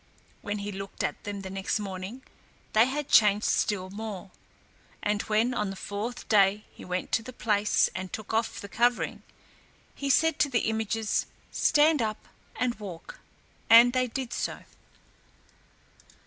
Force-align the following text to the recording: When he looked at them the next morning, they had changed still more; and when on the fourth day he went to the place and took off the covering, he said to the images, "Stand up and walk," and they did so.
When 0.41 0.57
he 0.57 0.71
looked 0.71 1.03
at 1.03 1.23
them 1.25 1.41
the 1.41 1.51
next 1.51 1.79
morning, 1.79 2.23
they 2.73 2.87
had 2.87 3.07
changed 3.07 3.45
still 3.45 3.91
more; 3.91 4.31
and 5.03 5.21
when 5.29 5.53
on 5.53 5.69
the 5.69 5.75
fourth 5.75 6.27
day 6.27 6.65
he 6.73 6.83
went 6.83 7.11
to 7.11 7.21
the 7.21 7.31
place 7.31 7.87
and 7.93 8.11
took 8.11 8.33
off 8.33 8.59
the 8.59 8.67
covering, 8.67 9.21
he 9.93 10.09
said 10.09 10.39
to 10.39 10.49
the 10.49 10.61
images, 10.71 11.27
"Stand 11.51 12.01
up 12.01 12.27
and 12.55 12.79
walk," 12.79 13.19
and 13.69 13.93
they 13.93 14.07
did 14.07 14.33
so. 14.33 14.61